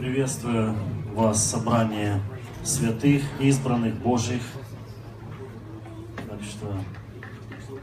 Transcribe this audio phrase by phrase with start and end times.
[0.00, 0.74] Приветствую
[1.12, 2.22] вас, собрание
[2.64, 4.40] святых, избранных, Божьих.
[6.26, 6.74] Так что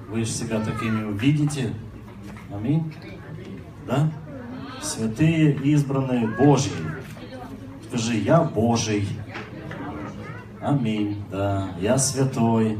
[0.09, 1.75] вы себя такими видите.
[2.51, 2.91] Аминь.
[3.85, 4.11] Да?
[4.81, 6.71] Святые, избранные, Божьи.
[7.87, 9.07] Скажи, я Божий.
[10.59, 11.23] Аминь.
[11.29, 12.79] Да, я святой.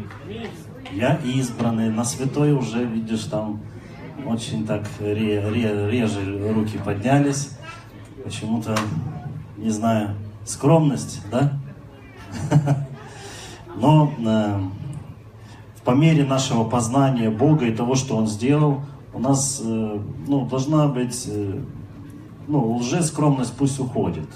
[0.91, 1.91] Я избранный.
[1.91, 3.61] На святой уже, видишь, там
[4.25, 7.51] очень так ре, ре, реже руки поднялись.
[8.23, 8.75] Почему-то,
[9.57, 10.15] не знаю,
[10.45, 11.59] скромность, да?
[13.75, 14.59] Но э,
[15.83, 18.81] по мере нашего познания Бога и того, что Он сделал,
[19.13, 21.61] у нас э, ну, должна быть, э,
[22.47, 24.27] ну, лжескромность пусть уходит.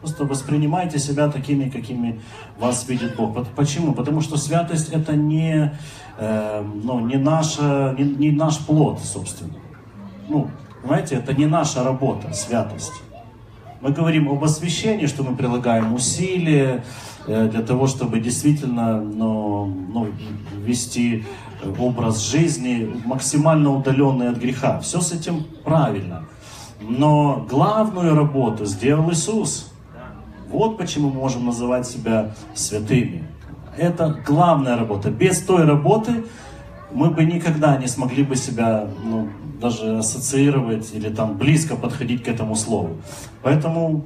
[0.00, 2.20] Просто воспринимайте себя такими, какими
[2.58, 3.46] вас видит Бог.
[3.54, 3.92] Почему?
[3.92, 5.72] Потому что святость это не,
[6.18, 9.54] э, ну, не, наша, не, не наш плод, собственно.
[10.28, 10.50] Ну,
[10.82, 12.92] понимаете, это не наша работа, святость.
[13.82, 16.84] Мы говорим об освящении, что мы прилагаем усилия
[17.26, 20.06] э, для того, чтобы действительно ну, ну,
[20.64, 21.24] вести
[21.80, 24.78] образ жизни максимально удаленный от греха.
[24.78, 26.26] Все с этим правильно.
[26.80, 29.72] Но главную работу сделал Иисус.
[30.48, 33.24] Вот почему мы можем называть себя святыми.
[33.76, 35.10] Это главная работа.
[35.10, 36.24] Без той работы
[36.92, 39.28] мы бы никогда не смогли бы себя ну,
[39.62, 42.96] даже ассоциировать или там близко подходить к этому слову.
[43.42, 44.04] Поэтому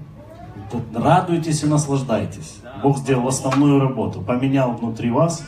[0.95, 2.61] радуйтесь и наслаждайтесь.
[2.83, 5.43] Бог сделал основную работу, поменял внутри вас,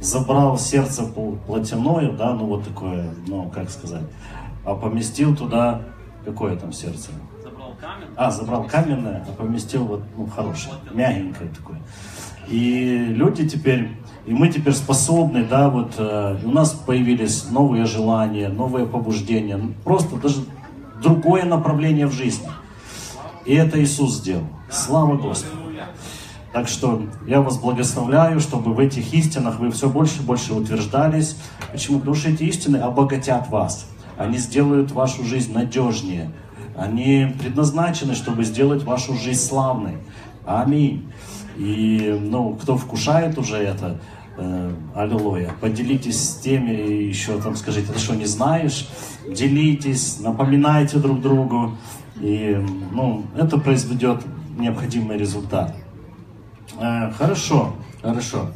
[0.00, 1.04] забрал сердце
[1.46, 4.04] плотяное, да, ну вот такое, ну как сказать,
[4.64, 5.82] а поместил туда,
[6.24, 7.10] какое там сердце?
[7.42, 8.14] Забрал каменное.
[8.16, 11.80] А, забрал каменное, а поместил вот, ну, хорошее, мягенькое такое.
[12.48, 13.90] И люди теперь
[14.28, 20.16] и мы теперь способны, да, вот э, у нас появились новые желания, новые побуждения, просто
[20.16, 20.44] даже
[21.02, 22.46] другое направление в жизни.
[23.46, 24.44] И это Иисус сделал.
[24.70, 25.56] Слава Господу.
[26.52, 31.38] Так что я вас благословляю, чтобы в этих истинах вы все больше и больше утверждались.
[31.72, 31.98] Почему?
[32.00, 33.86] Потому что эти истины обогатят вас.
[34.18, 36.30] Они сделают вашу жизнь надежнее.
[36.76, 39.96] Они предназначены, чтобы сделать вашу жизнь славной.
[40.44, 41.10] Аминь.
[41.58, 43.98] И, ну, кто вкушает уже это,
[44.40, 45.50] Э, аллилуйя.
[45.60, 48.88] Поделитесь с теми, еще там скажите, ты что, не знаешь?
[49.26, 51.72] Делитесь, напоминайте друг другу.
[52.20, 52.56] И,
[52.92, 54.22] ну, это произведет
[54.56, 55.74] необходимый результат.
[56.80, 58.46] Э, хорошо, хорошо.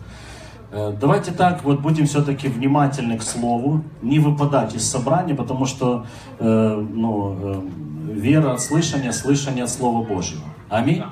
[0.70, 6.06] Э, давайте так, вот будем все-таки внимательны к слову, не выпадать из собрания, потому что
[6.38, 7.60] э, ну, э,
[8.12, 10.44] вера от слышания, слышание от Слова Божьего.
[10.68, 11.02] Аминь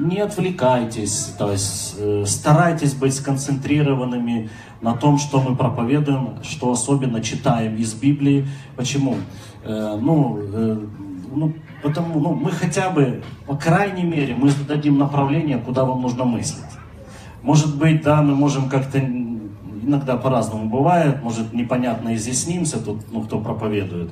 [0.00, 7.20] не отвлекайтесь, то есть э, старайтесь быть сконцентрированными на том, что мы проповедуем, что особенно
[7.20, 8.46] читаем из Библии.
[8.76, 9.16] Почему?
[9.64, 10.78] Э, ну, э,
[11.34, 11.52] ну,
[11.82, 16.64] потому, ну, мы хотя бы, по крайней мере, мы дадим направление, куда вам нужно мыслить.
[17.42, 23.40] Может быть, да, мы можем как-то иногда по-разному бывает, может непонятно изъяснимся тут, ну, кто
[23.40, 24.10] проповедует,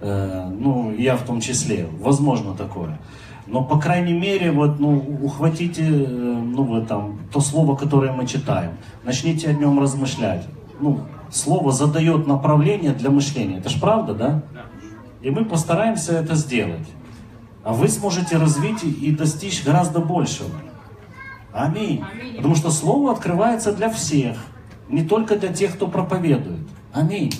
[0.00, 2.98] э, ну, я в том числе, возможно такое.
[3.48, 8.26] Но, по крайней мере, вот, ну, ухватите э, ну, вот, там, то слово, которое мы
[8.26, 8.72] читаем.
[9.04, 10.46] Начните о нем размышлять.
[10.80, 11.00] Ну,
[11.30, 13.58] слово задает направление для мышления.
[13.58, 14.42] Это же правда, да?
[15.22, 16.86] И мы постараемся это сделать.
[17.64, 20.50] А вы сможете развить и достичь гораздо большего.
[21.52, 22.04] Аминь.
[22.36, 24.36] Потому что слово открывается для всех,
[24.90, 26.60] не только для тех, кто проповедует.
[26.92, 27.32] Аминь.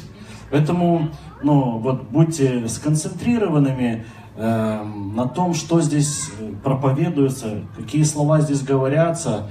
[0.50, 1.10] Поэтому,
[1.42, 4.06] ну, вот будьте сконцентрированными
[4.40, 9.50] Эм, на том, что здесь э, проповедуется, какие слова здесь говорятся.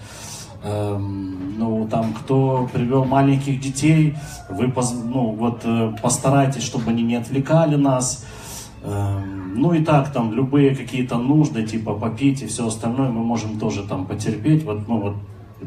[0.64, 4.16] Эм, ну, там, кто привел маленьких детей,
[4.50, 8.26] вы ну, вот, э, постарайтесь, чтобы они не отвлекали нас.
[8.82, 13.60] Эм, ну и так, там, любые какие-то нужды, типа попить и все остальное, мы можем
[13.60, 15.16] тоже там потерпеть, вот, ну, вот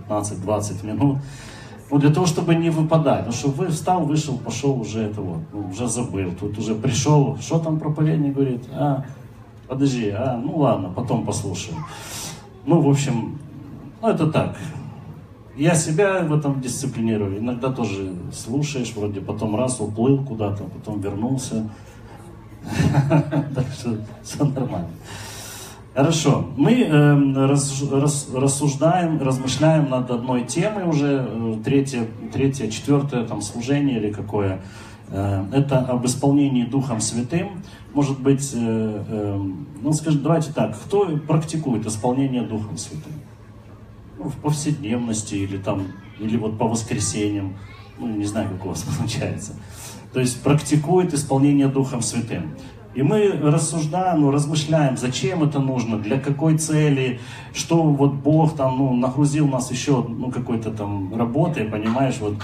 [0.09, 1.19] 15-20 минут.
[1.90, 3.26] Ну, для того, чтобы не выпадать.
[3.26, 6.30] Ну, чтобы вы встал, вышел, пошел, уже это вот, ну, уже забыл.
[6.38, 8.64] Тут уже пришел, что там проповедник говорит?
[8.72, 9.04] А,
[9.66, 11.84] подожди, а, ну ладно, потом послушаем.
[12.65, 13.38] Ну, в общем,
[14.00, 14.56] ну это так.
[15.56, 17.38] Я себя в этом дисциплинирую.
[17.38, 21.68] Иногда тоже слушаешь, вроде потом раз уплыл куда-то, потом вернулся.
[23.54, 24.91] Так что все нормально.
[25.95, 26.47] Хорошо.
[26.57, 33.42] Мы э, раз, раз, рассуждаем, размышляем над одной темой уже, э, третье, третье, четвертое там
[33.42, 34.60] служение или какое.
[35.09, 37.63] Э, это об исполнении Духом Святым.
[37.92, 39.42] Может быть, э, э,
[39.83, 43.15] ну скажем, давайте так, кто практикует исполнение Духом Святым?
[44.16, 45.89] Ну, в повседневности или там,
[46.21, 47.57] или вот по воскресеньям,
[47.98, 49.54] ну не знаю, как у вас получается.
[50.13, 52.54] То есть практикует исполнение Духом Святым.
[52.92, 57.21] И мы рассуждаем, ну, размышляем, зачем это нужно, для какой цели,
[57.54, 62.34] что вот Бог там, ну, нагрузил нас еще, ну, какой-то там работой, понимаешь, вот,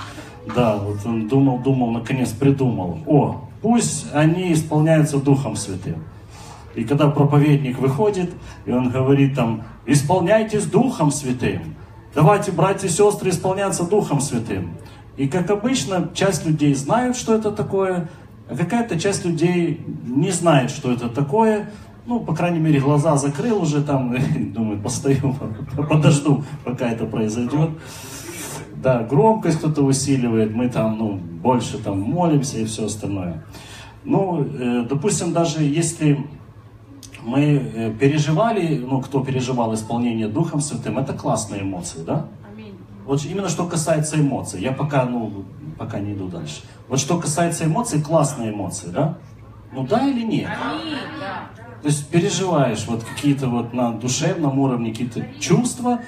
[0.54, 2.98] да, вот он думал, думал, наконец придумал.
[3.06, 5.96] О, пусть они исполняются Духом Святым.
[6.76, 8.30] И когда проповедник выходит,
[8.66, 11.74] и он говорит там, исполняйтесь Духом Святым.
[12.14, 14.76] Давайте, братья и сестры, исполняться Духом Святым.
[15.16, 18.08] И как обычно, часть людей знают, что это такое,
[18.48, 21.70] а какая-то часть людей не знает, что это такое.
[22.06, 24.14] Ну, по крайней мере, глаза закрыл уже там,
[24.52, 25.34] думаю, постою,
[25.88, 27.70] подожду, пока это произойдет.
[28.76, 33.42] Да, громкость кто-то усиливает, мы там, ну, больше там молимся и все остальное.
[34.04, 36.24] Ну, э, допустим, даже если
[37.24, 42.26] мы э, переживали, ну, кто переживал исполнение Духом Святым, это классные эмоции, да?
[43.06, 45.44] Вот именно что касается эмоций, я пока, ну,
[45.78, 46.62] пока не иду дальше.
[46.88, 49.16] Вот что касается эмоций, классные эмоции, да?
[49.72, 50.50] Ну да или нет?
[51.82, 56.00] То есть переживаешь вот какие-то вот на душевном уровне какие-то чувства,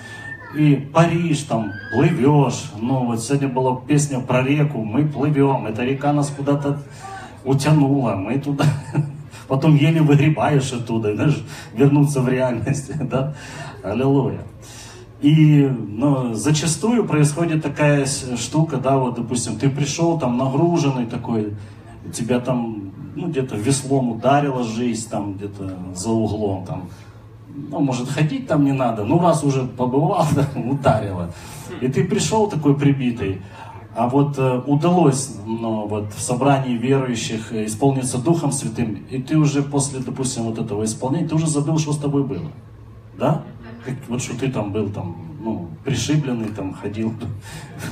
[0.56, 2.72] и Париж там, плывешь.
[2.80, 6.82] Ну вот сегодня была песня про реку, мы плывем, эта река нас куда-то
[7.44, 8.64] утянула, мы туда
[9.46, 11.44] потом еле выгребаешь оттуда, знаешь,
[11.74, 13.34] вернуться в реальность, да?
[13.84, 14.40] Аллилуйя.
[15.20, 21.54] И ну, зачастую происходит такая штука, да, вот, допустим, ты пришел там нагруженный такой,
[22.12, 26.88] тебя там, ну, где-то веслом ударила жизнь, там, где-то за углом, там,
[27.48, 31.32] ну, может, ходить там не надо, ну, раз уже побывал, да, ударила.
[31.80, 33.42] И ты пришел такой прибитый,
[33.96, 39.62] а вот э, удалось ну, вот, в собрании верующих исполниться Духом Святым, и ты уже
[39.62, 42.52] после, допустим, вот этого исполнения, ты уже забыл, что с тобой было.
[43.18, 43.42] Да?
[44.08, 47.12] Вот что ты там был там, ну, пришибленный, там ходил.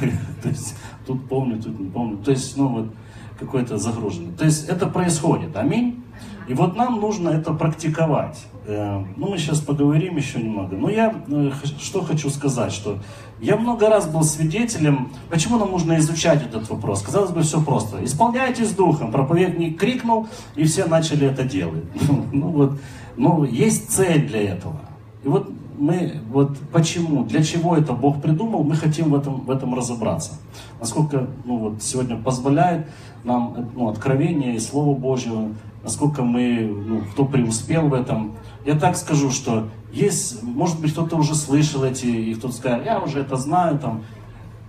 [0.42, 0.74] То есть
[1.06, 2.18] тут помню, тут не помню.
[2.18, 2.94] То есть, ну вот,
[3.38, 4.32] какой-то загруженный.
[4.36, 5.56] То есть это происходит.
[5.56, 6.02] Аминь.
[6.48, 8.46] И вот нам нужно это практиковать.
[8.66, 10.76] Э, ну, мы сейчас поговорим еще немного.
[10.76, 11.50] Но я э,
[11.80, 12.98] что хочу сказать, что
[13.40, 17.02] я много раз был свидетелем, почему нам нужно изучать этот вопрос.
[17.02, 18.02] Казалось бы, все просто.
[18.04, 19.10] Исполняйтесь духом.
[19.10, 21.84] Проповедник крикнул, и все начали это делать.
[22.32, 22.78] Ну вот,
[23.16, 24.80] ну, есть цель для этого.
[25.24, 29.50] И вот мы вот почему, для чего это Бог придумал, мы хотим в этом, в
[29.50, 30.32] этом разобраться.
[30.80, 32.86] Насколько ну, вот, сегодня позволяет
[33.24, 38.32] нам ну, откровение и Слово Божье, насколько мы, ну, кто преуспел в этом.
[38.64, 43.00] Я так скажу, что есть, может быть, кто-то уже слышал эти, и кто-то скажет, я
[43.00, 44.02] уже это знаю, там,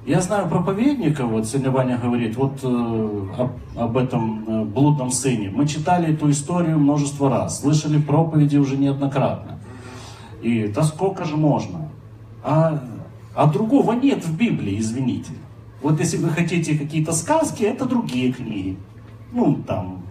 [0.05, 5.51] я знаю проповедника, вот сегодня Ваня говорит, вот э, об, об этом э, блудном сыне.
[5.53, 9.56] Мы читали эту историю множество раз, слышали проповеди уже неоднократно.
[10.41, 11.89] И да сколько же можно?
[12.43, 12.83] А,
[13.35, 15.31] а другого нет в Библии, извините.
[15.81, 18.77] Вот если вы хотите какие-то сказки, это другие книги.
[19.31, 20.03] Ну, там,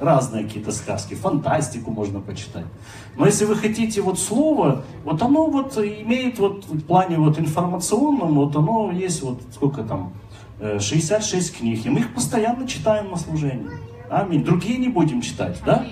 [0.00, 2.66] разные какие-то сказки, фантастику можно почитать.
[3.16, 8.34] Но если вы хотите вот слово, вот оно вот имеет вот в плане вот информационном,
[8.34, 10.12] вот оно есть вот сколько там,
[10.60, 13.68] 66 э, книг, и мы их постоянно читаем на служении.
[14.10, 14.44] Аминь.
[14.44, 15.84] Другие не будем читать, да?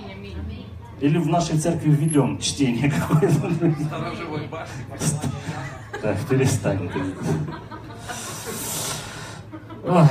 [1.03, 3.51] Или в нашей церкви введем чтение какое-то.
[3.85, 4.85] Сторожевой башни.
[6.01, 6.89] Так, перестань.
[9.85, 10.05] Ой,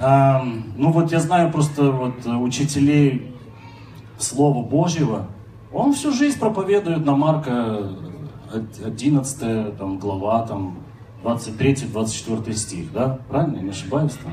[0.00, 0.46] а,
[0.76, 3.34] ну вот я знаю просто вот учителей
[4.18, 5.26] Слова Божьего.
[5.72, 7.90] Он всю жизнь проповедует на Марка
[8.84, 10.78] 11 там, глава, там,
[11.24, 13.18] 23-24 стих, да?
[13.28, 14.32] Правильно, я не ошибаюсь там?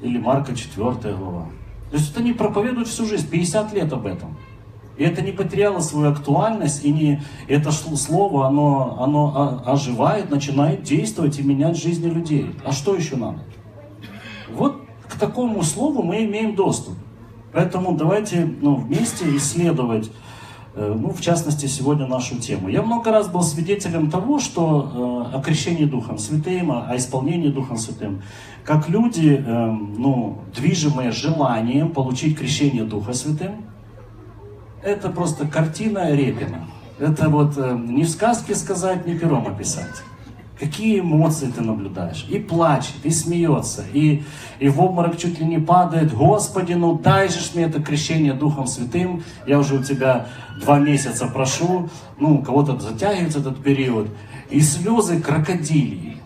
[0.00, 1.48] Или Марка 4 глава.
[1.90, 4.36] То есть это они проповедуют всю жизнь, 50 лет об этом.
[4.96, 11.38] И это не потеряло свою актуальность, и не, это слово, оно, оно оживает, начинает действовать
[11.38, 12.54] и менять жизни людей.
[12.64, 13.40] А что еще надо?
[14.52, 14.76] Вот
[15.08, 16.94] к такому слову мы имеем доступ.
[17.52, 20.10] Поэтому давайте ну, вместе исследовать,
[20.74, 22.68] э, ну, в частности, сегодня нашу тему.
[22.68, 27.76] Я много раз был свидетелем того, что э, о крещении Духом Святым, о исполнении Духом
[27.76, 28.22] Святым,
[28.64, 33.64] как люди, э, ну, движимые желанием получить крещение Духа Святым,
[34.84, 36.66] это просто картина Репина.
[36.98, 40.02] Это вот э, не в сказке сказать, не пером описать.
[40.60, 42.26] Какие эмоции ты наблюдаешь?
[42.30, 44.22] И плачет, и смеется, и,
[44.60, 46.14] и в обморок чуть ли не падает.
[46.14, 49.24] Господи, ну дай же мне это крещение Духом Святым.
[49.46, 50.26] Я уже у тебя
[50.60, 51.88] два месяца прошу.
[52.20, 54.08] Ну, у кого-то затягивается этот период.
[54.50, 56.18] И слезы крокодилии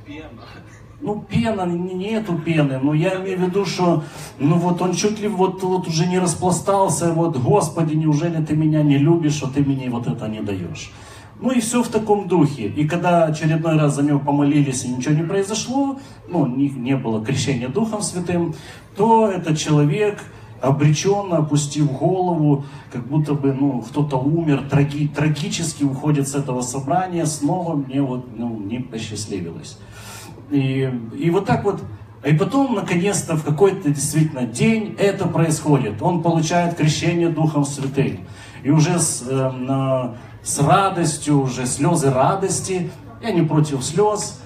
[1.09, 4.05] ну, пена, нету пены, но я имею в виду, что,
[4.39, 8.83] ну, вот он чуть ли вот, вот уже не распластался, вот, Господи, неужели ты меня
[8.83, 10.93] не любишь, что ты мне вот это не даешь?
[11.41, 12.67] Ну и все в таком духе.
[12.67, 15.99] И когда очередной раз за него помолились и ничего не произошло,
[16.29, 18.55] ну, не, не было крещения Духом Святым,
[18.95, 20.19] то этот человек
[20.61, 27.25] обреченно опустив голову, как будто бы ну, кто-то умер, траги, трагически уходит с этого собрания,
[27.25, 29.79] снова мне вот ну, не посчастливилось.
[30.51, 31.81] И, и вот так вот,
[32.25, 36.03] и потом, наконец-то, в какой-то действительно день это происходит.
[36.03, 38.21] Он получает крещение Духом Святым.
[38.63, 42.91] И уже с, э, с радостью, уже слезы радости,
[43.23, 44.41] я не против слез,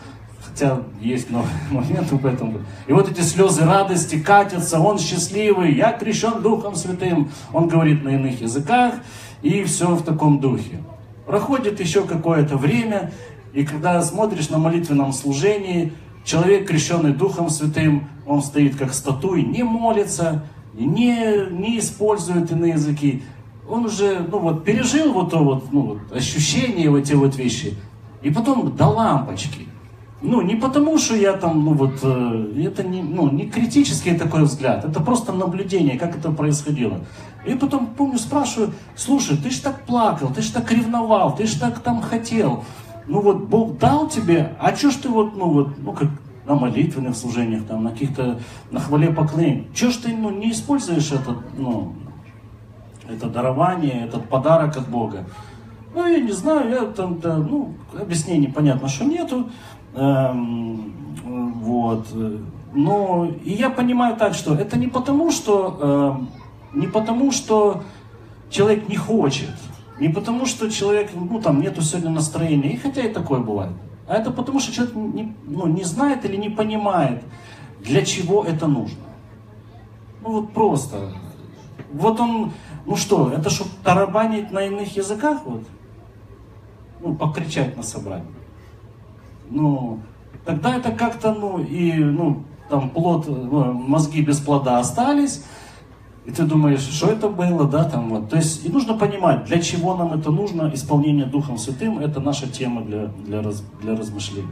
[0.44, 2.64] хотя есть много моментов в этом.
[2.86, 8.10] И вот эти слезы радости катятся, он счастливый, я крещен Духом Святым, он говорит на
[8.10, 8.94] иных языках,
[9.40, 10.82] и все в таком духе.
[11.26, 13.12] Проходит еще какое-то время,
[13.52, 15.92] и когда смотришь на молитвенном служении,
[16.24, 20.44] человек, крещенный Духом Святым, он стоит как статуй, не молится,
[20.74, 23.22] не, не использует иные языки.
[23.68, 27.74] Он уже ну вот, пережил вот то вот, ну, вот, ощущение, вот эти вот вещи.
[28.22, 29.68] И потом до лампочки.
[30.22, 34.44] Ну, не потому, что я там, ну вот, э, это не, ну, не критический такой
[34.44, 37.00] взгляд, это просто наблюдение, как это происходило.
[37.44, 41.54] И потом, помню, спрашиваю, слушай, ты ж так плакал, ты ж так ревновал, ты ж
[41.54, 42.62] так там хотел.
[43.06, 46.08] Ну вот Бог дал тебе, а что ж ты вот, ну вот, ну как
[46.46, 48.40] на молитвенных служениях, там, на каких-то,
[48.70, 51.94] на хвале поклонений, что ж ты, ну, не используешь этот, ну,
[53.08, 55.24] это дарование, этот подарок от Бога?
[55.94, 59.50] Ну, я не знаю, я там, да, ну, объяснений понятно, что нету.
[59.94, 60.94] Эм,
[61.24, 62.06] вот.
[62.72, 66.26] Но и я понимаю так, что это не потому, что
[66.72, 67.82] э, не потому, что
[68.48, 69.50] человек не хочет,
[70.02, 73.72] не потому, что человек, ну там нету сегодня настроения, и хотя и такое бывает,
[74.08, 77.22] а это потому, что человек не, ну, не знает или не понимает,
[77.80, 79.06] для чего это нужно.
[80.22, 81.14] Ну вот просто.
[81.92, 82.52] Вот он,
[82.84, 85.62] ну что, это чтобы тарабанить на иных языках, вот,
[87.00, 88.42] ну, покричать на собрании
[89.52, 90.00] ну,
[90.44, 95.44] тогда это как-то, ну, и, ну, там плод, ну, мозги без плода остались,
[96.24, 98.30] и ты думаешь, что это было, да, там вот.
[98.30, 102.48] То есть, и нужно понимать, для чего нам это нужно, исполнение Духом Святым, это наша
[102.48, 104.48] тема для, для, раз, для размышлений.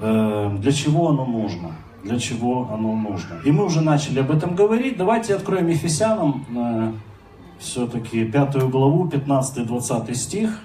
[0.00, 1.72] Э, для чего оно нужно?
[2.02, 3.40] Для чего оно нужно?
[3.44, 4.98] И мы уже начали об этом говорить.
[4.98, 6.92] Давайте откроем Ефесянам э,
[7.58, 10.60] все-таки пятую главу, 15-20 стих.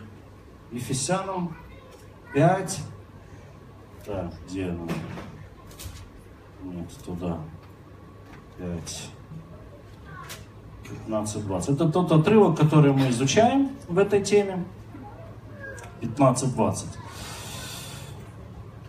[0.73, 1.55] Ефесянам
[2.33, 2.79] 5,
[4.05, 4.87] так, где она?
[6.63, 7.37] Нет, туда.
[8.57, 9.09] 5.
[11.07, 11.73] 15-20.
[11.73, 14.63] Это тот отрывок, который мы изучаем в этой теме.
[16.01, 16.85] 15-20.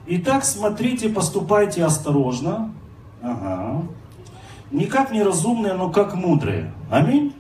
[0.07, 2.75] Итак, смотрите, поступайте осторожно.
[3.23, 3.83] Ага.
[4.71, 6.73] Не как неразумные, но как мудрые.
[6.91, 7.35] Аминь?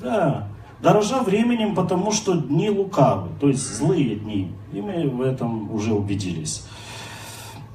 [0.00, 0.48] Да.
[0.80, 4.52] Дорожа временем, потому что дни лукавы, то есть злые дни.
[4.72, 6.64] И мы в этом уже убедились.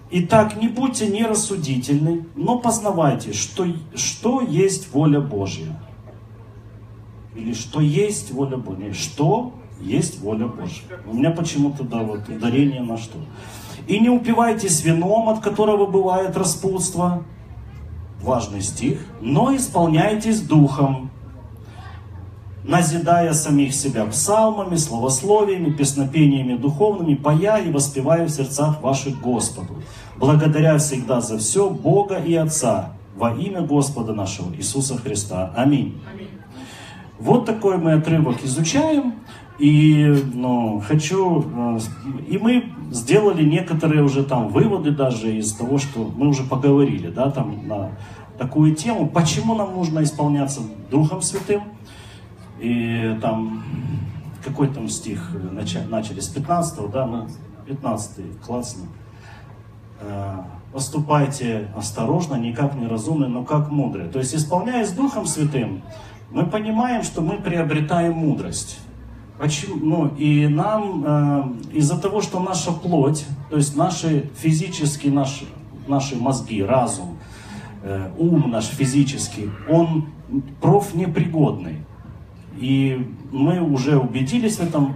[0.10, 5.77] Итак, не будьте нерассудительны, но познавайте, что, что есть воля Божья.
[7.38, 8.94] Или что есть воля Божья.
[8.94, 10.84] Что есть воля Божья.
[11.06, 13.20] У меня почему-то, да, вот ударение на что.
[13.88, 17.24] И не упивайтесь вином, от которого бывает распутство.
[18.22, 19.06] Важный стих.
[19.22, 21.12] Но исполняйтесь духом,
[22.63, 29.75] назидая самих себя псалмами, словословиями, песнопениями духовными, поя и воспевая в сердцах ваших Господу,
[30.17, 35.53] благодаря всегда за все Бога и Отца во имя Господа нашего Иисуса Христа.
[35.56, 36.01] Аминь.
[36.12, 36.26] Аминь.
[37.19, 39.15] Вот такой мы отрывок изучаем.
[39.59, 41.79] И ну, хочу, э,
[42.27, 47.31] и мы сделали некоторые уже там выводы даже из того, что мы уже поговорили, да,
[47.31, 47.89] там на
[48.38, 51.63] такую тему, почему нам нужно исполняться Духом Святым,
[52.59, 53.63] и там,
[54.45, 57.27] какой там стих начали, с 15 да, ну,
[57.65, 58.83] 15 классно.
[60.01, 64.09] Э, Поступайте осторожно, не как неразумные, но как мудрые.
[64.09, 65.81] То есть, исполняясь Духом Святым,
[66.31, 68.79] мы понимаем, что мы приобретаем мудрость.
[69.38, 69.75] Почему?
[69.86, 75.46] Ну, и нам э, из-за того, что наша плоть, то есть наши физические, наши,
[75.88, 77.17] наши мозги, разум,
[77.84, 80.07] э, ум наш физический, он
[80.60, 81.77] профнепригодный.
[82.60, 84.96] И мы уже убедились в этом,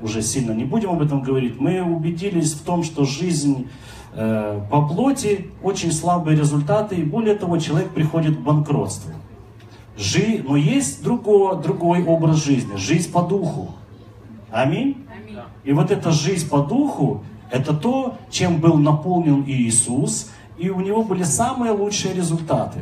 [0.00, 3.68] уже сильно не будем об этом говорить, мы убедились в том, что жизнь
[4.12, 9.12] э, по плоти очень слабые результаты, и более того, человек приходит к банкротству.
[9.96, 13.74] Жи, но есть другого, другой образ жизни, жизнь по духу.
[14.50, 15.06] Аминь?
[15.12, 15.38] Аминь.
[15.62, 21.02] И вот эта жизнь по духу, это то, чем был наполнен Иисус, и у него
[21.02, 22.80] были самые лучшие результаты.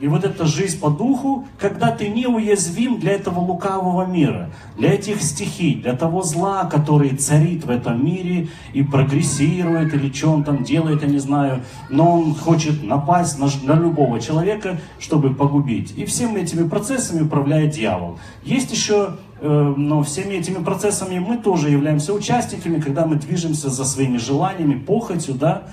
[0.00, 5.20] И вот эта жизнь по духу, когда ты неуязвим для этого лукавого мира, для этих
[5.20, 10.64] стихий, для того зла, который царит в этом мире и прогрессирует, или что он там
[10.64, 15.92] делает, я не знаю, но он хочет напасть на, на любого человека, чтобы погубить.
[15.98, 18.18] И всеми этими процессами управляет дьявол.
[18.42, 23.84] Есть еще э, но всеми этими процессами мы тоже являемся участниками, когда мы движемся за
[23.84, 25.64] своими желаниями, похотью, да,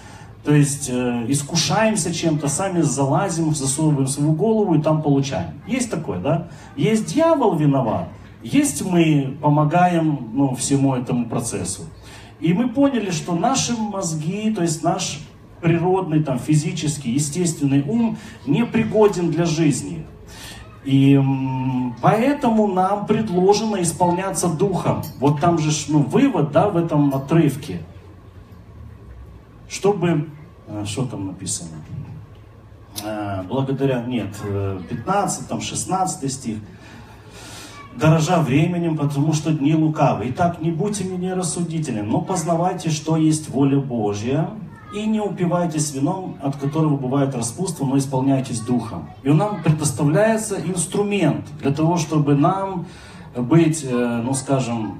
[0.47, 5.59] то есть э, искушаемся чем-то, сами залазим, засовываем свою голову и там получаем.
[5.67, 6.47] Есть такое, да?
[6.77, 8.07] Есть дьявол виноват,
[8.41, 11.81] есть мы помогаем ну, всему этому процессу.
[12.39, 15.19] И мы поняли, что наши мозги, то есть наш
[15.59, 20.05] природный, там, физический, естественный ум не пригоден для жизни.
[20.85, 21.21] И
[22.01, 25.03] поэтому нам предложено исполняться духом.
[25.19, 27.81] Вот там же ну, вывод да, в этом отрывке.
[29.67, 30.29] Чтобы
[30.85, 31.77] что там написано?
[33.03, 34.35] Э, благодаря, нет,
[34.89, 36.57] 15, э, там 16 стих.
[37.95, 40.29] Дорожа временем, потому что дни лукавы.
[40.29, 44.49] Итак, не будьте мне рассудительны, но познавайте, что есть воля Божья,
[44.93, 49.09] и не упивайтесь вином, от которого бывает распутство, но исполняйтесь духом.
[49.23, 52.85] И нам предоставляется инструмент для того, чтобы нам
[53.35, 54.95] быть, ну скажем,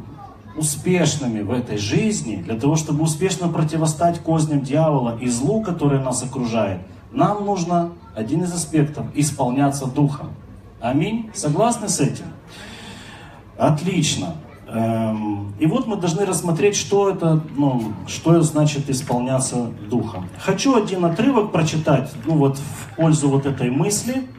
[0.58, 6.24] успешными в этой жизни, для того, чтобы успешно противостать козням дьявола и злу, которое нас
[6.24, 10.30] окружает, нам нужно один из аспектов– исполняться Духом.
[10.82, 11.30] Аминь?
[11.34, 12.26] Согласны с этим?
[13.58, 14.36] Отлично.
[14.68, 20.28] Эм, и вот мы должны рассмотреть, что это, ну, что значит исполняться Духом.
[20.40, 24.28] Хочу один отрывок прочитать, ну вот в пользу вот этой мысли–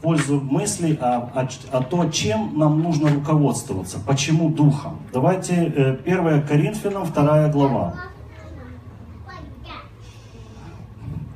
[0.00, 4.98] пользу мысли о, о, о том, чем нам нужно руководствоваться, почему духом.
[5.12, 5.54] Давайте
[6.04, 7.94] 1 э, Коринфянам, 2 глава.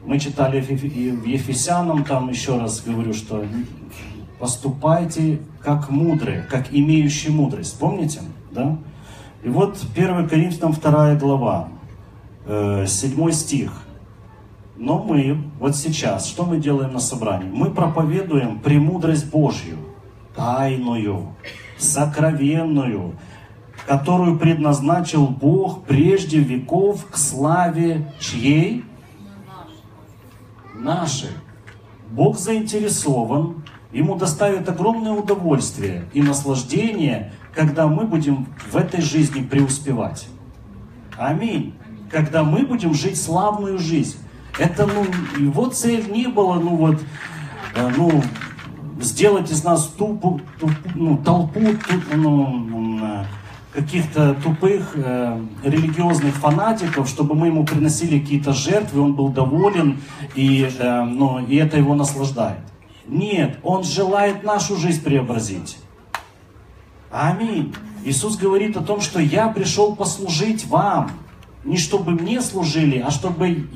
[0.05, 3.45] Мы читали в Ефесянам, там еще раз говорю, что
[4.39, 7.79] поступайте как мудрые, как имеющие мудрость.
[7.79, 8.21] Помните?
[8.51, 8.77] Да?
[9.43, 11.69] И вот 1 Коринфянам 2 глава,
[12.47, 13.84] 7 э, стих.
[14.77, 17.49] Но мы вот сейчас, что мы делаем на собрании?
[17.49, 19.79] Мы проповедуем премудрость Божью,
[20.35, 21.35] тайную,
[21.79, 23.15] сокровенную,
[23.87, 28.85] которую предназначил Бог прежде веков к славе чьей?
[30.75, 31.31] Нашей.
[32.11, 40.27] Бог заинтересован, ему доставит огромное удовольствие и наслаждение, когда мы будем в этой жизни преуспевать.
[41.17, 41.75] Аминь.
[42.11, 44.19] Когда мы будем жить славную жизнь.
[44.59, 45.05] Это, ну,
[45.39, 47.01] его цель не была, ну вот,
[47.75, 48.23] э, ну,
[49.01, 53.25] сделать из нас тупу, туп, ну, толпу туп, ну, э,
[53.73, 60.01] каких-то тупых э, религиозных фанатиков, чтобы мы ему приносили какие-то жертвы, он был доволен,
[60.37, 62.61] и, э, ну, и это его наслаждает.
[63.09, 65.79] Нет, он желает нашу жизнь преобразить.
[67.11, 67.75] Аминь.
[68.05, 71.11] Иисус говорит о том, что я пришел послужить вам
[71.65, 73.69] не чтобы мне служили, а чтобы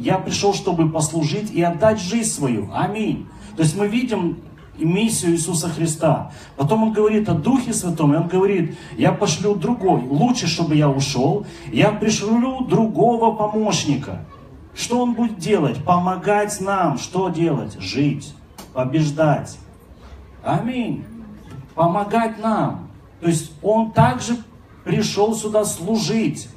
[0.00, 2.70] я пришел, чтобы послужить и отдать жизнь свою.
[2.72, 3.26] Аминь.
[3.56, 4.38] То есть мы видим
[4.78, 6.32] миссию Иисуса Христа.
[6.56, 10.02] Потом он говорит о Духе Святом, и он говорит, я пошлю другой.
[10.02, 14.24] Лучше, чтобы я ушел, я пришлю другого помощника.
[14.74, 15.82] Что он будет делать?
[15.84, 16.98] Помогать нам.
[16.98, 17.76] Что делать?
[17.80, 18.34] Жить,
[18.72, 19.56] побеждать.
[20.42, 21.04] Аминь.
[21.74, 22.88] Помогать нам.
[23.20, 24.36] То есть он также
[24.84, 26.48] пришел сюда служить.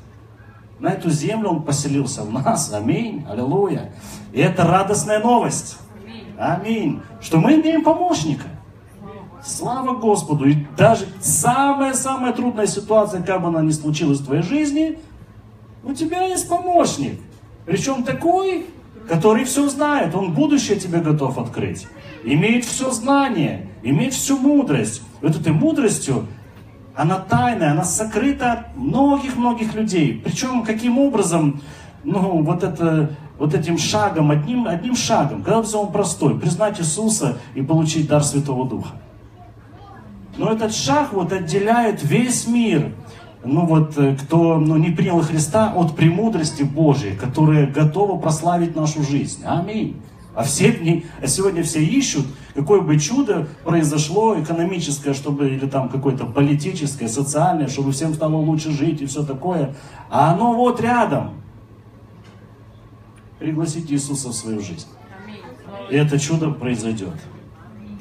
[0.80, 2.72] На эту землю Он поселился в нас.
[2.74, 3.26] Аминь.
[3.30, 3.92] Аллилуйя.
[4.32, 5.78] И это радостная новость.
[6.38, 7.02] Аминь.
[7.20, 8.46] Что мы имеем помощника.
[9.44, 10.46] Слава Господу.
[10.46, 15.00] И даже самая-самая трудная ситуация, как бы она ни случилась в твоей жизни,
[15.84, 17.20] у тебя есть помощник.
[17.66, 18.66] Причем такой,
[19.08, 20.14] который все знает.
[20.16, 21.88] Он будущее тебе готов открыть.
[22.24, 25.02] Имеет все знание, имеет всю мудрость.
[25.22, 26.28] Вот этой мудростью
[26.98, 30.20] она тайная, она сокрыта многих-многих людей.
[30.26, 31.62] Причем каким образом,
[32.04, 37.62] ну, вот, это, вот этим шагом, одним, одним шагом, казалось, он простой, признать Иисуса и
[37.62, 38.96] получить дар Святого Духа.
[40.38, 42.92] Но этот шаг вот отделяет весь мир,
[43.44, 49.04] ну вот, э, кто ну, не принял Христа от премудрости Божией, которая готова прославить нашу
[49.04, 49.44] жизнь.
[49.46, 50.02] Аминь.
[50.36, 52.26] А, все, а сегодня все ищут,
[52.58, 58.72] какое бы чудо произошло экономическое, чтобы, или там какое-то политическое, социальное, чтобы всем стало лучше
[58.72, 59.76] жить и все такое.
[60.10, 61.36] А оно вот рядом.
[63.38, 64.88] Пригласите Иисуса в свою жизнь.
[65.92, 67.14] И это чудо произойдет.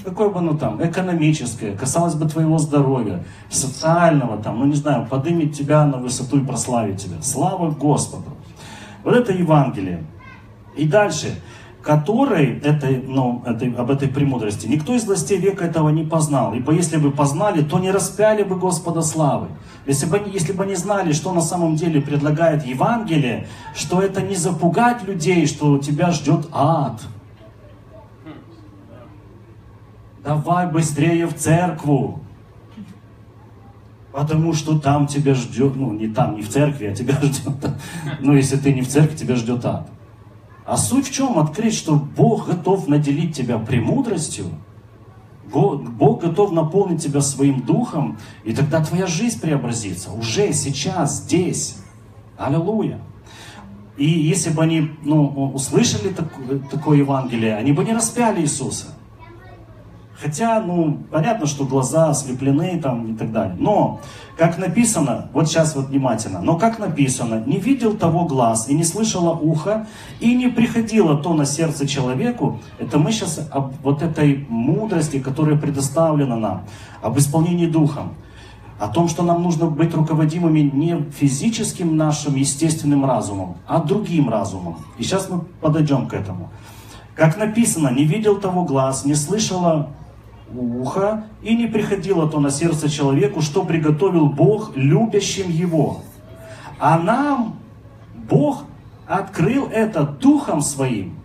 [0.03, 5.55] Какое бы оно там, экономическое, касалось бы твоего здоровья, социального, там, ну не знаю, подымет
[5.55, 7.21] тебя на высоту и прославит тебя.
[7.21, 8.31] Слава Господу.
[9.05, 10.07] Вот это Евангелие.
[10.77, 11.39] И дальше.
[11.87, 16.53] Которой этой, ну, этой, об этой премудрости никто из властей века этого не познал.
[16.53, 19.47] Ибо если бы познали, то не распяли бы Господа славы.
[19.87, 23.47] Если бы, если бы они знали, что на самом деле предлагает Евангелие,
[23.77, 27.01] что это не запугать людей, что тебя ждет ад.
[30.25, 32.19] Давай быстрее в церкву.
[34.11, 37.77] Потому что там тебя ждет, ну не там, не в церкви, а тебя ждет.
[38.19, 39.89] Ну если ты не в церкви, тебя ждет ад.
[40.67, 41.39] А суть в чем?
[41.39, 44.47] Открыть, что Бог готов наделить тебя премудростью,
[45.53, 50.11] Бог готов наполнить тебя своим духом, и тогда твоя жизнь преобразится.
[50.11, 51.77] Уже сейчас, здесь.
[52.37, 53.01] Аллилуйя.
[53.97, 56.13] И если бы они ну, услышали
[56.71, 58.89] такое, Евангелие, они бы не распяли Иисуса.
[60.21, 63.57] Хотя, ну, понятно, что глаза ослеплены там и так далее.
[63.59, 64.01] Но,
[64.39, 68.85] как написано, вот сейчас вот внимательно, но как написано, не видел того глаз и не
[68.85, 69.87] слышало ухо,
[70.19, 75.59] и не приходило то на сердце человеку, это мы сейчас об вот этой мудрости, которая
[75.59, 76.65] предоставлена нам,
[77.03, 78.15] об исполнении духом,
[78.79, 84.79] о том, что нам нужно быть руководимыми не физическим нашим естественным разумом, а другим разумом.
[84.99, 86.51] И сейчас мы подойдем к этому.
[87.15, 89.91] Как написано, не видел того глаз, не слышало
[90.55, 96.03] ухо, и не приходило то на сердце человеку, что приготовил Бог любящим его.
[96.79, 97.57] А нам
[98.29, 98.65] Бог
[99.07, 101.19] открыл это Духом Своим.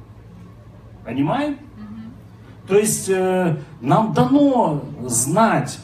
[1.05, 1.57] Понимаем?
[2.67, 5.79] То есть э, нам дано знать,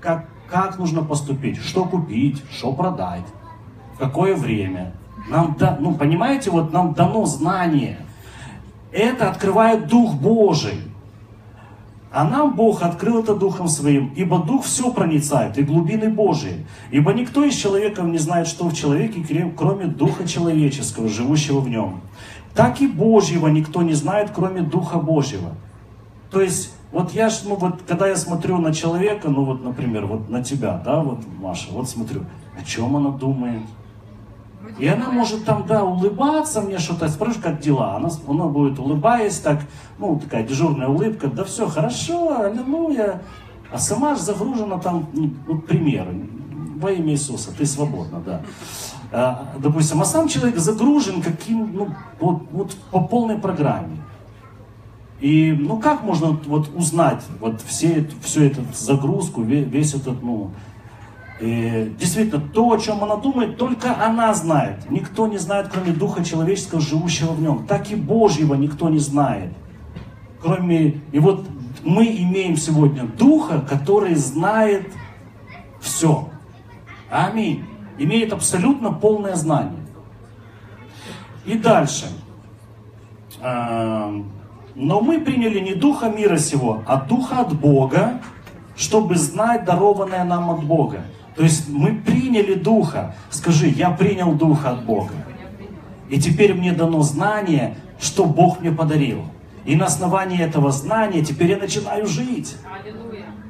[0.00, 3.24] как, как нужно поступить, что купить, что продать,
[3.94, 4.92] в какое время.
[5.28, 7.98] Нам да, ну, понимаете, вот нам дано знание.
[8.92, 10.80] Это открывает Дух Божий.
[12.14, 16.64] А нам Бог открыл это Духом Своим, ибо Дух все проницает, и глубины Божии.
[16.92, 22.02] Ибо никто из человеков не знает, что в человеке, кроме Духа человеческого, живущего в нем.
[22.54, 25.56] Так и Божьего никто не знает, кроме Духа Божьего.
[26.30, 30.28] То есть, вот я ну вот, когда я смотрю на человека, ну вот, например, вот
[30.28, 32.20] на тебя, да, вот, Маша, вот смотрю,
[32.56, 33.62] о чем она думает,
[34.78, 37.96] и она может там, да, улыбаться мне что-то, спрашиваешь, как дела?
[37.96, 39.60] Она, она будет улыбаясь так,
[39.98, 43.22] ну, такая дежурная улыбка, да все хорошо, аллилуйя.
[43.72, 46.06] А сама же загружена там, ну, вот ну, пример,
[46.76, 48.42] во имя Иисуса, ты свободна, да.
[49.12, 51.88] А, допустим, а сам человек загружен каким, ну,
[52.20, 53.98] вот, вот по полной программе.
[55.20, 60.50] И, ну, как можно вот узнать вот все, всю эту загрузку, весь этот, ну,
[61.40, 64.88] и действительно, то, о чем она думает, только она знает.
[64.88, 67.66] Никто не знает, кроме Духа Человеческого, живущего в нем.
[67.66, 69.52] Так и Божьего никто не знает.
[70.40, 71.00] Кроме...
[71.10, 71.46] И вот
[71.82, 74.92] мы имеем сегодня Духа, который знает
[75.80, 76.28] все.
[77.10, 77.64] Аминь.
[77.98, 79.84] Имеет абсолютно полное знание.
[81.44, 82.06] И дальше.
[83.40, 84.12] А,
[84.76, 88.20] Но мы приняли не Духа мира сего, а Духа от Бога,
[88.76, 91.02] чтобы знать дарованное нам от Бога.
[91.36, 93.14] То есть мы приняли Духа.
[93.30, 95.12] Скажи, я принял Духа от Бога.
[96.08, 99.22] И теперь мне дано знание, что Бог мне подарил.
[99.64, 102.56] И на основании этого знания теперь я начинаю жить.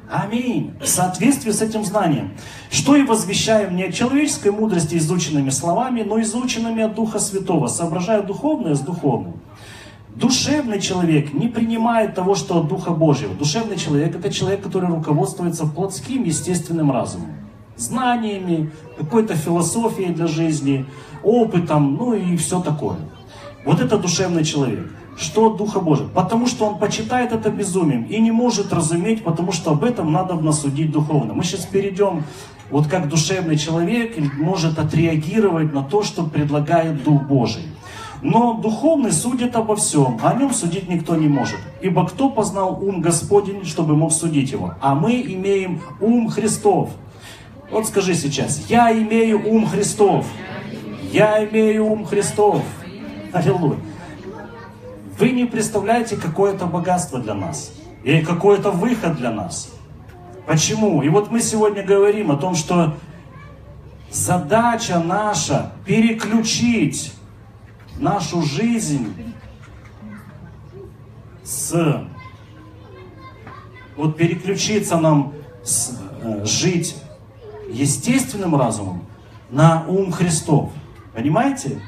[0.09, 0.73] Аминь.
[0.81, 2.31] В соответствии с этим знанием.
[2.71, 8.21] Что и возвещаем не от человеческой мудрости изученными словами, но изученными от Духа Святого, соображая
[8.21, 9.41] духовное с духовным.
[10.15, 13.35] Душевный человек не принимает того, что от Духа Божьего.
[13.35, 17.44] Душевный человек– это человек, который руководствуется плотским, естественным разумом
[17.77, 20.85] знаниями, какой-то философией для жизни,
[21.23, 22.97] опытом, ну и все такое.
[23.65, 24.91] Вот это душевный человек.
[25.17, 26.07] Что Духа Божия?
[26.13, 30.35] Потому что он почитает это безумием и не может разуметь, потому что об этом надо
[30.35, 31.33] насудить духовно.
[31.33, 32.23] Мы сейчас перейдем,
[32.69, 37.63] вот как душевный человек может отреагировать на то, что предлагает Дух Божий.
[38.21, 41.59] Но духовный судит обо всем, а о нем судить никто не может.
[41.81, 44.73] Ибо кто познал ум Господень, чтобы мог судить его?
[44.81, 46.89] А мы имеем ум Христов.
[47.71, 50.27] Вот скажи сейчас, я имею ум Христов.
[51.11, 52.63] Я имею ум Христов.
[53.33, 53.79] Аллилуйя.
[55.17, 57.73] Вы не представляете, какое это богатство для нас.
[58.03, 59.71] И какой это выход для нас.
[60.45, 61.01] Почему?
[61.01, 62.95] И вот мы сегодня говорим о том, что
[64.11, 67.13] задача наша переключить
[67.97, 69.13] нашу жизнь
[71.43, 72.05] с
[73.95, 76.97] вот переключиться нам с, э, жить
[77.75, 79.03] естественным разумом
[79.49, 80.71] на ум Христов.
[81.13, 81.81] Понимаете?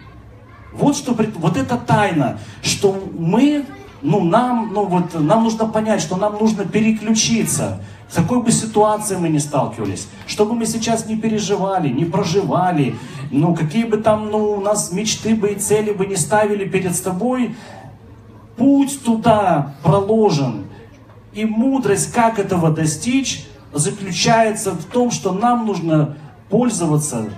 [0.73, 3.65] Вот что, вот это тайна, что мы,
[4.01, 7.81] ну нам, ну вот нам нужно понять, что нам нужно переключиться.
[8.09, 12.95] В какой бы ситуации мы ни сталкивались, чтобы мы сейчас не переживали, не проживали,
[13.31, 17.01] ну какие бы там, ну у нас мечты бы и цели бы не ставили перед
[17.03, 17.55] тобой,
[18.57, 20.65] Путь туда проложен.
[21.33, 23.45] И мудрость, как этого достичь,
[23.77, 26.17] заключается в том, что нам нужно
[26.49, 27.29] пользоваться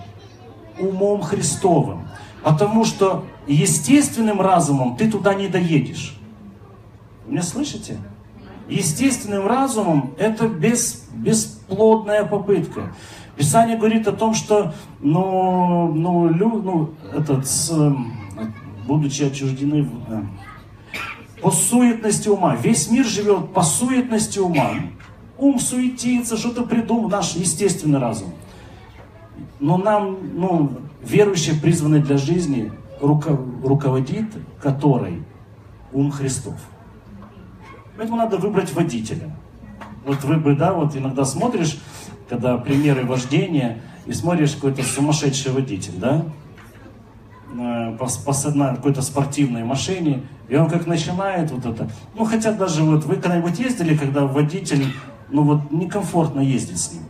[0.79, 2.07] умом Христовым.
[2.43, 6.17] Потому что естественным разумом ты туда не доедешь.
[7.25, 7.97] Вы меня слышите?
[8.69, 12.93] Естественным разумом это без, бесплодная попытка.
[13.35, 17.73] Писание говорит о том, что ну, ну, лю, ну, этот, с,
[18.85, 20.21] будучи отчуждены э,
[21.41, 24.71] по суетности ума, весь мир живет по суетности ума.
[25.39, 28.33] Ум суетится, что-то придумал, наш естественный разум.
[29.59, 32.71] Но нам, ну, верующие призваны для жизни,
[33.01, 34.25] руководит
[34.61, 35.23] которой
[35.93, 36.55] ум Христов.
[37.95, 39.35] Поэтому надо выбрать водителя.
[40.05, 41.79] Вот вы бы, да, вот иногда смотришь,
[42.27, 46.25] когда примеры вождения, и смотришь какой-то сумасшедший водитель, да,
[47.53, 52.83] э, по, по какой-то спортивной машине, и он как начинает вот это, ну хотя даже
[52.83, 54.85] вот вы когда-нибудь ездили, когда водитель,
[55.31, 57.03] ну вот некомфортно ездить с ним.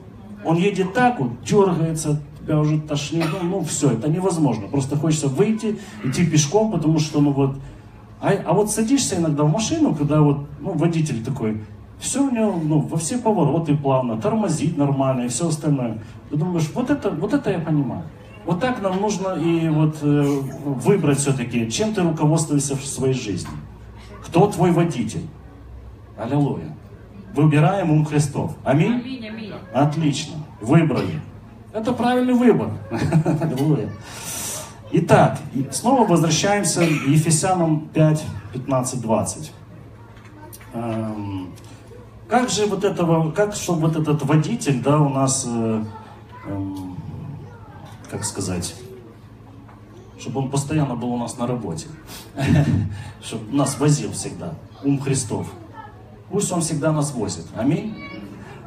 [0.45, 4.67] Он едет так вот, дергается, тебя уже тошнит, ну, ну все, это невозможно.
[4.67, 7.57] Просто хочется выйти, идти пешком, потому что, ну вот,
[8.21, 11.61] а, а вот садишься иногда в машину, когда вот, ну, водитель такой,
[11.99, 15.99] все у него, ну, во все повороты плавно, тормозит нормально и все остальное.
[16.29, 18.03] Ты думаешь, вот это, вот это я понимаю.
[18.45, 20.23] Вот так нам нужно и вот э,
[20.65, 23.51] выбрать все-таки, чем ты руководствуешься в своей жизни.
[24.25, 25.27] Кто твой водитель?
[26.17, 26.75] Аллилуйя.
[27.33, 28.55] Выбираем ум Христов.
[28.63, 28.93] Аминь?
[28.93, 29.53] Аминь, аминь.
[29.73, 30.35] Отлично.
[30.61, 31.21] Выбрали.
[31.73, 32.71] Это правильный выбор.
[34.91, 35.37] Итак,
[35.71, 39.51] снова возвращаемся к Ефесянам 5, 15, 20.
[42.27, 45.83] Как же вот этого, как чтобы вот этот водитель, да, у нас, э,
[46.45, 46.73] э,
[48.11, 48.75] как сказать,
[50.19, 51.87] чтобы он постоянно был у нас на работе,
[53.23, 55.47] чтобы нас возил всегда, ум Христов.
[56.31, 57.45] Пусть он всегда нас возит.
[57.55, 57.95] Аминь.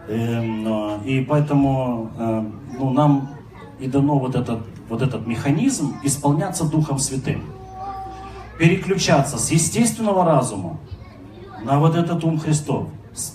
[0.08, 2.44] Эм, и поэтому э,
[2.78, 3.30] ну, нам
[3.78, 7.42] и дано вот этот, вот этот механизм исполняться Духом Святым.
[8.58, 10.78] Переключаться с естественного разума
[11.64, 12.88] на вот этот ум Христов,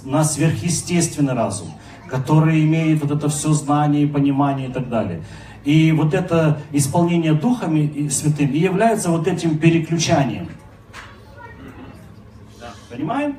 [0.04, 1.70] на сверхъестественный разум,
[2.10, 5.24] который имеет вот это все знание и понимание и так далее.
[5.63, 10.50] И вот это исполнение Духом Святым является вот этим переключанием.
[12.90, 13.36] Понимаем?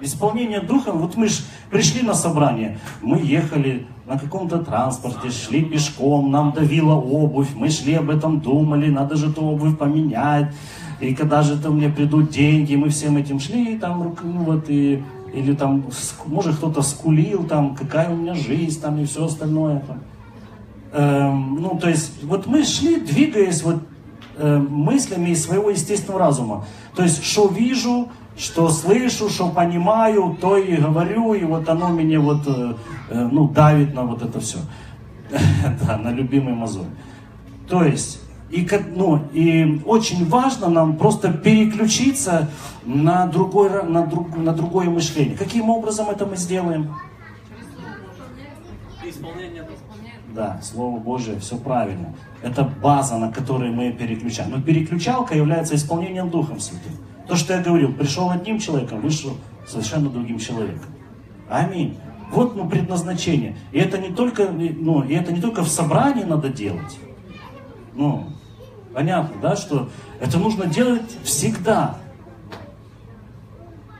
[0.00, 6.30] Исполнение Духом, вот мы же пришли на собрание, мы ехали на каком-то транспорте, шли пешком,
[6.30, 10.52] нам давила обувь, мы шли об этом думали, надо же эту обувь поменять,
[11.00, 14.68] и когда же это мне придут деньги, мы всем этим шли, и там, ну вот,
[14.68, 15.02] и,
[15.32, 15.84] или там,
[16.26, 20.00] может, кто-то скулил, там, какая у меня жизнь, там, и все остальное, там.
[20.92, 23.82] Эм, ну, то есть, вот мы шли, двигаясь вот
[24.36, 26.66] э, мыслями из своего естественного разума.
[26.94, 32.20] То есть, что вижу, что слышу, что понимаю, то и говорю, и вот оно меня
[32.20, 32.74] вот, э,
[33.10, 34.58] э, ну, давит на вот это все.
[35.86, 36.86] да, на любимый мозоль.
[37.68, 38.20] То есть,
[38.50, 42.50] и, ну, и очень важно нам просто переключиться
[42.84, 45.36] на, другой, на, друг, на другое мышление.
[45.36, 46.94] Каким образом это мы сделаем?
[49.04, 49.64] Исполнение.
[50.34, 52.12] Да, Слово Божие, все правильно.
[52.42, 54.50] Это база, на которой мы переключаем.
[54.50, 56.92] Но переключалка является исполнением Духом Святым.
[57.26, 60.90] То, что я говорил, пришел одним человеком, вышел совершенно другим человеком.
[61.48, 61.96] Аминь.
[62.30, 63.56] Вот ну, предназначение.
[63.72, 66.98] И это не только, ну, и это не только в собрании надо делать.
[67.94, 68.28] Ну,
[68.92, 69.88] понятно, да, что
[70.20, 71.98] это нужно делать всегда.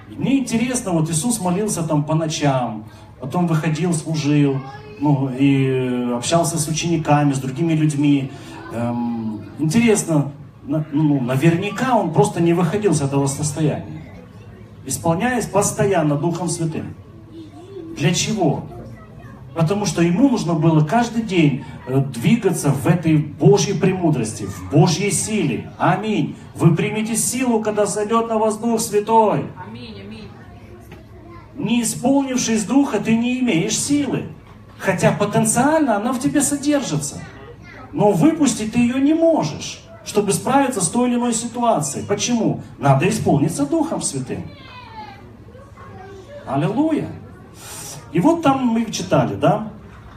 [0.08, 2.84] Мне интересно, вот Иисус молился там по ночам,
[3.20, 4.58] потом выходил, служил,
[5.00, 8.30] ну, и общался с учениками, с другими людьми.
[8.72, 10.32] Эм, интересно,
[10.66, 14.02] ну, наверняка он просто не выходил с этого состояния,
[14.86, 16.94] исполняясь постоянно Духом Святым.
[17.96, 18.64] Для чего?
[19.54, 25.12] Потому что ему нужно было каждый день э, двигаться в этой Божьей премудрости, в Божьей
[25.12, 25.70] силе.
[25.78, 26.34] Аминь.
[26.56, 29.44] Вы примете силу, когда сойдет на вас Дух Святой.
[29.64, 30.28] Аминь, аминь.
[31.56, 34.24] Не исполнившись Духа, ты не имеешь силы.
[34.76, 37.22] Хотя потенциально она в тебе содержится.
[37.92, 42.04] Но выпустить ты ее не можешь чтобы справиться с той или иной ситуацией.
[42.06, 42.62] Почему?
[42.78, 44.48] Надо исполниться Духом Святым.
[46.46, 47.08] Аллилуйя.
[48.12, 49.72] И вот там мы читали, да?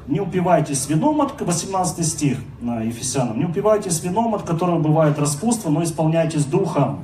[0.07, 5.69] Не упивайтесь вином от, 18 стих на Ефесянам, не упивайтесь вином, от которого бывает распутство,
[5.69, 7.03] но исполняйтесь Духом.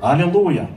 [0.00, 0.70] Аллилуйя.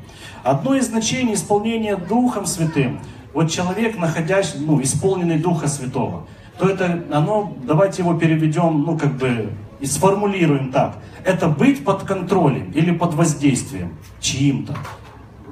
[0.44, 3.00] Одно из значений исполнения Духом Святым,
[3.34, 6.26] вот человек, находящий, ну, исполненный Духа Святого,
[6.58, 10.98] то это, оно, давайте его переведем, ну, как бы, и сформулируем так.
[11.26, 14.76] Это быть под контролем или под воздействием чьим-то.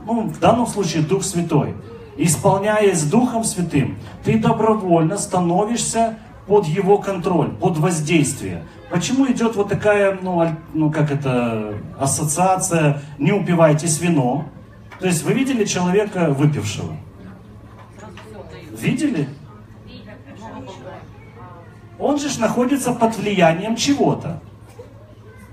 [0.05, 1.75] ну, в данном случае Дух Святой,
[2.17, 8.63] исполняясь Духом Святым, ты добровольно становишься под его контроль, под воздействие.
[8.89, 14.49] Почему идет вот такая, ну, ну как это, ассоциация «не упивайтесь вином»?
[14.99, 16.95] То есть вы видели человека выпившего?
[18.71, 19.29] Видели?
[21.99, 24.39] Он же находится под влиянием чего-то.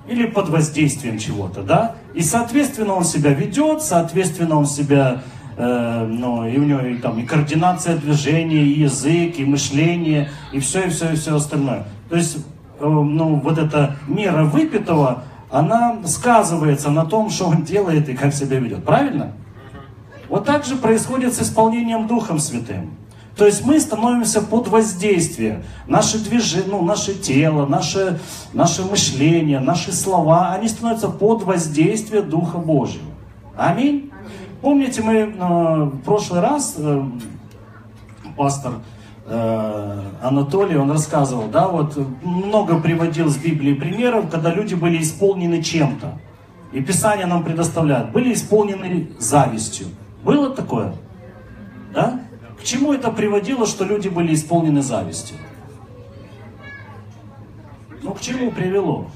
[0.09, 1.97] Или под воздействием чего-то, да?
[2.15, 5.23] И, соответственно, он себя ведет, соответственно, он себя,
[5.57, 10.61] э, ну, и у него и, там, и координация движения, и язык, и мышление, и
[10.61, 11.87] все, и все, и все остальное.
[12.09, 18.09] То есть, э, ну, вот эта мера выпитого, она сказывается на том, что он делает
[18.09, 18.85] и как себя ведет.
[18.85, 19.33] Правильно?
[20.29, 22.91] Вот так же происходит с исполнением Духом Святым.
[23.37, 25.63] То есть мы становимся под воздействием.
[25.87, 28.19] Наши движения, ну, наше тело, наше,
[28.55, 33.05] наше мышление, наши слова, они становятся под воздействием Духа Божьего.
[33.55, 34.11] Аминь.
[34.63, 37.05] Помните, мы э, в прошлый раз, э,
[38.39, 38.73] пастор
[39.27, 45.63] э, Анатолий, он рассказывал, да, вот много приводил с Библии примеров, когда люди были исполнены
[45.63, 46.19] чем-то.
[46.73, 49.89] И Писание нам предоставляет, были исполнены завистью.
[50.25, 50.95] Было такое?
[51.93, 52.21] Да?
[52.67, 55.37] Чему это приводило, что люди были исполнены завистью?
[58.03, 59.07] Ну, к чему привело?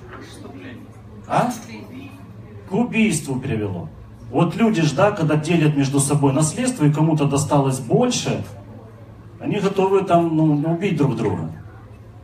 [1.26, 1.50] А?
[2.68, 3.88] К убийству привело.
[4.30, 8.44] Вот люди же, да, когда делят между собой наследство, и кому-то досталось больше,
[9.40, 11.50] они готовы там, ну, убить друг друга.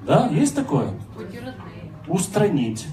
[0.07, 0.91] Да, есть такое?
[2.07, 2.87] Устранить.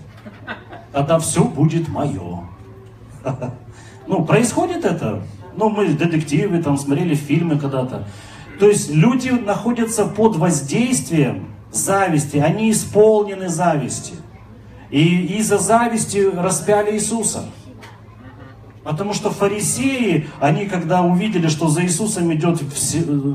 [0.92, 2.48] Тогда все будет мое.
[4.06, 5.24] Ну, происходит это
[5.58, 8.08] ну, мы детективы, там, смотрели фильмы когда-то.
[8.60, 14.14] То есть люди находятся под воздействием зависти, они исполнены зависти.
[14.92, 17.46] И из-за зависти распяли Иисуса.
[18.84, 22.62] Потому что фарисеи, они когда увидели, что за Иисусом идет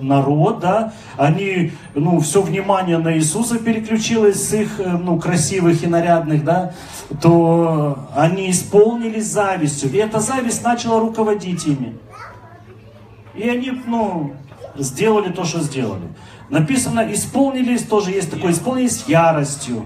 [0.02, 5.86] народ, да, они, ну, все внимание на Иисуса переключилось с их, э, ну, красивых и
[5.86, 6.74] нарядных, да,
[7.22, 9.90] то они исполнились завистью.
[9.90, 11.94] И эта зависть начала руководить ими.
[13.38, 14.32] И они, ну,
[14.76, 16.08] сделали то, что сделали.
[16.50, 19.84] Написано, исполнились, тоже есть такое, исполнились яростью.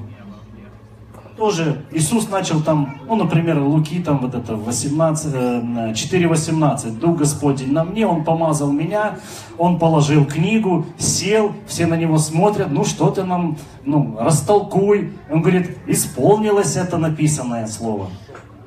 [1.36, 7.84] Тоже Иисус начал там, ну, например, Луки, там вот это 18, 4.18, Дух Господень на
[7.84, 9.16] мне, Он помазал меня,
[9.58, 15.12] Он положил книгу, сел, все на Него смотрят, ну, что ты нам, ну, растолкуй.
[15.30, 18.08] Он говорит, исполнилось это написанное слово.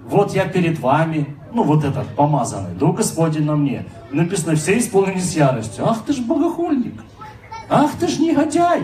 [0.10, 3.86] Вот я перед вами, ну вот этот помазанный, Дух Господень на мне.
[4.16, 5.86] Написано, все исполнились яростью.
[5.86, 7.02] Ах ты ж богохульник!
[7.70, 8.84] Ах ты ж негодяй!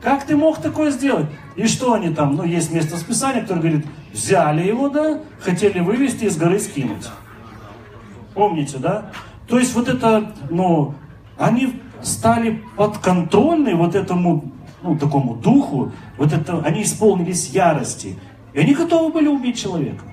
[0.00, 1.26] Как ты мог такое сделать?
[1.56, 2.36] И что они там?
[2.36, 7.08] Ну, есть место списания, которое говорит, взяли его, да, хотели вывести из горы скинуть.
[8.34, 9.10] Помните, да?
[9.48, 10.94] То есть вот это, ну,
[11.36, 18.16] они стали подконтрольны вот этому, ну, такому духу, вот это, они исполнились ярости.
[18.52, 20.04] И они готовы были убить человека.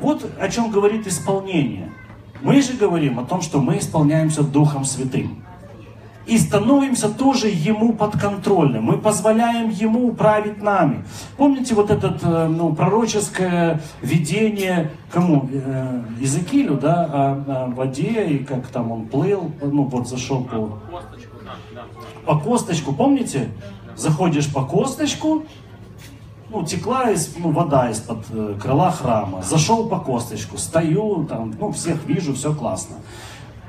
[0.00, 1.92] Вот о чем говорит исполнение.
[2.42, 5.44] Мы же говорим о том, что мы исполняемся Духом Святым.
[6.26, 8.84] И становимся тоже Ему подконтрольным.
[8.84, 11.02] Мы позволяем Ему управить нами.
[11.38, 15.48] Помните вот это э, ну, пророческое видение кому?
[15.50, 20.78] Э, Иезекиилю, да, о, о воде, и как там он плыл, ну вот зашел по...
[22.26, 23.48] По косточку, помните?
[23.96, 25.44] Заходишь по косточку,
[26.50, 29.42] ну, текла из, ну, вода из-под э, крыла храма.
[29.42, 32.96] Зашел по косточку, стою, там, ну, всех вижу, все классно.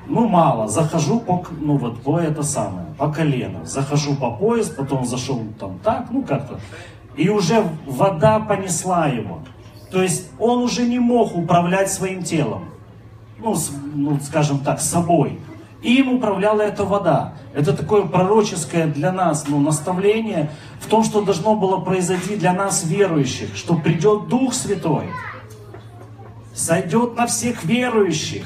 [0.07, 3.65] Ну, мало, захожу по, ну, вот, по это самое, по колено.
[3.65, 6.59] Захожу по пояс, потом зашел там так, ну, как-то.
[7.15, 9.39] И уже вода понесла его.
[9.91, 12.65] То есть он уже не мог управлять своим телом.
[13.39, 15.39] Ну, с, ну скажем так, собой.
[15.81, 17.33] И им управляла эта вода.
[17.53, 22.83] Это такое пророческое для нас ну, наставление в том, что должно было произойти для нас
[22.83, 25.05] верующих, что придет Дух Святой,
[26.53, 28.45] сойдет на всех верующих.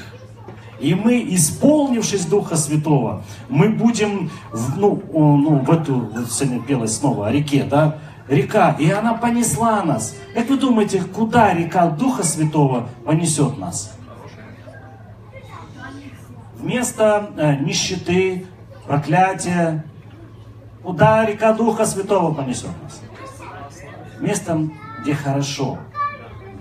[0.80, 6.96] И мы, исполнившись Духа Святого, мы будем, в, ну, ну, в эту, вот сегодня пелось
[6.96, 10.14] снова о реке, да, река, и она понесла нас.
[10.34, 13.93] Как вы думаете, куда река Духа Святого понесет нас?
[16.64, 18.46] Вместо э, нищеты,
[18.86, 19.84] проклятия,
[20.82, 23.02] куда река Духа Святого понесет нас?
[24.18, 25.76] Местом, где хорошо,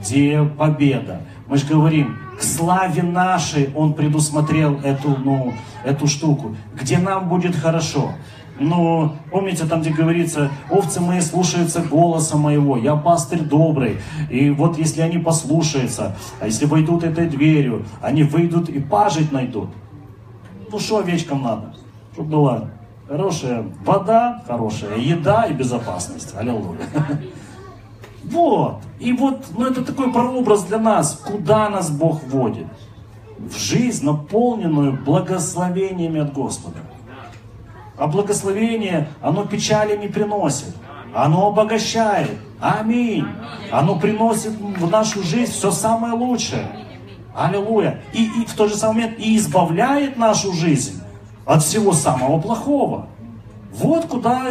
[0.02, 1.22] где победа.
[1.48, 5.54] Мы же говорим, к славе нашей Он предусмотрел эту, ну,
[5.86, 8.12] эту штуку, где нам будет хорошо,
[8.60, 14.00] Ну, помните, там, где говорится, овцы мои слушаются голоса моего, я пастырь добрый.
[14.30, 19.70] И вот если они послушаются, а если войдут этой дверью, они выйдут и пажить найдут.
[20.74, 21.76] Ну, что овечкам надо?
[22.14, 22.70] Чтобы была
[23.08, 26.36] хорошая вода, хорошая еда и безопасность.
[26.36, 26.80] Аллилуйя.
[28.24, 28.80] Вот.
[29.00, 32.68] И вот, ну это такой прообраз для нас, куда нас Бог вводит.
[33.38, 36.78] В жизнь, наполненную благословениями от Господа.
[37.98, 40.74] А благословение, оно печали не приносит.
[41.14, 42.40] Оно обогащает.
[42.62, 43.28] Аминь.
[43.72, 46.83] Оно приносит в нашу жизнь все самое лучшее.
[47.36, 48.02] Аллилуйя.
[48.14, 51.02] И, и в тот же самый момент и избавляет нашу жизнь
[51.46, 53.08] от всего самого плохого.
[53.74, 54.50] Вот куда...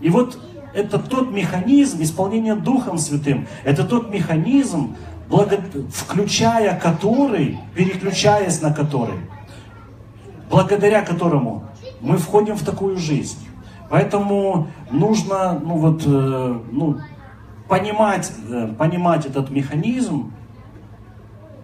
[0.00, 0.38] И вот
[0.74, 4.96] это тот механизм исполнения Духом Святым, это тот механизм,
[5.28, 5.58] благо...
[5.92, 9.18] включая который, переключаясь на который,
[10.50, 11.64] благодаря которому
[12.00, 13.38] мы входим в такую жизнь.
[13.90, 16.98] Поэтому нужно ну вот, э, ну,
[17.68, 20.32] понимать, э, понимать этот механизм,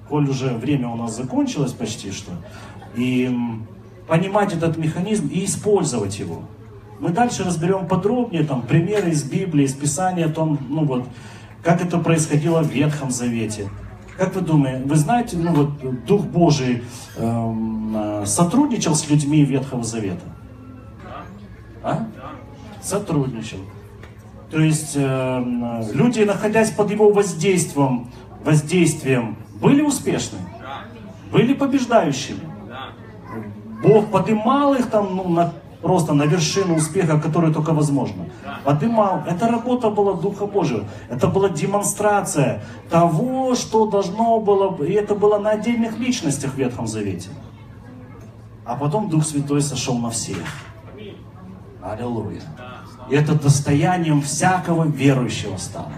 [0.09, 2.33] коль уже время у нас закончилось почти что,
[2.97, 3.31] и
[4.07, 6.43] понимать этот механизм и использовать его.
[7.01, 11.07] Мы дальше разберем подробнее там примеры из Библии, из Писания о том, ну вот,
[11.63, 13.69] как это происходило в Ветхом Завете.
[14.17, 16.83] Как вы думаете, вы знаете, ну вот Дух Божий
[17.17, 20.25] эм, сотрудничал с людьми Ветхого Завета?
[21.85, 22.09] А?
[22.83, 23.59] Сотрудничал.
[24.51, 28.11] То есть э, люди, находясь под его воздействием,
[28.45, 30.39] воздействием, были успешны,
[31.33, 32.41] были побеждающими.
[33.83, 38.27] Бог поднимал их там ну, на просто на вершину успеха, который только возможно.
[38.65, 39.23] Подымал.
[39.27, 40.85] Это работа была Духа Божьего.
[41.09, 46.87] Это была демонстрация того, что должно было, и это было на отдельных личностях в Ветхом
[46.87, 47.29] Завете.
[48.65, 50.39] А потом Дух Святой сошел на всех.
[51.83, 52.43] Аллилуйя.
[53.09, 55.93] И это достоянием всякого верующего стало.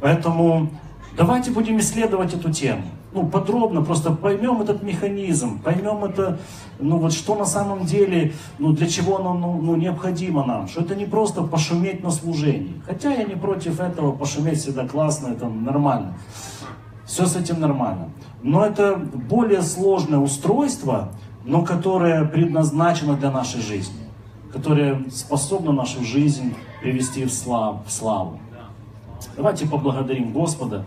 [0.00, 0.70] Поэтому
[1.16, 2.84] давайте будем исследовать эту тему
[3.16, 6.38] ну, подробно просто поймем этот механизм, поймем это,
[6.78, 10.82] ну вот что на самом деле, ну для чего оно ну, ну, необходимо нам, что
[10.82, 12.80] это не просто пошуметь на служении.
[12.86, 16.14] Хотя я не против этого, пошуметь всегда классно, это нормально.
[17.06, 18.10] Все с этим нормально.
[18.42, 21.08] Но это более сложное устройство,
[21.44, 24.04] но которое предназначено для нашей жизни,
[24.52, 28.40] которое способно нашу жизнь привести в славу.
[29.36, 30.84] Давайте поблагодарим Господа.